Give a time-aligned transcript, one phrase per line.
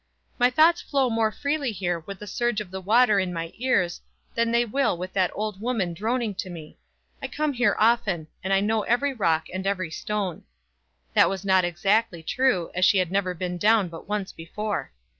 [0.39, 4.01] "My thoughts flow more freely here with the surge of the water in my ears,
[4.33, 6.79] than they will with that old woman droning to me.
[7.21, 10.43] I come here often, and know every rock and every stone."
[11.13, 14.91] That was not exactly true, as she had never been down but once before.